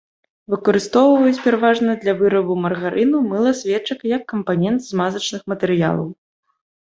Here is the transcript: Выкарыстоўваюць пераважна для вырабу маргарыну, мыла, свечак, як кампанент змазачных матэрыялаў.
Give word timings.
Выкарыстоўваюць 0.51 1.43
пераважна 1.47 1.91
для 2.05 2.13
вырабу 2.21 2.53
маргарыну, 2.63 3.17
мыла, 3.33 3.51
свечак, 3.61 3.99
як 4.15 4.23
кампанент 4.33 4.79
змазачных 4.87 5.41
матэрыялаў. 5.53 6.09